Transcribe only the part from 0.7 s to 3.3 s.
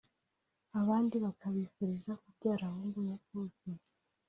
abandi bakabifuriza kubyara hungu na